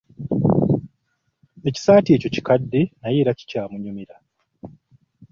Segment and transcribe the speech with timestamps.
[1.69, 4.15] Ekisaati ekyo kikadde naye era kikyamunyumira.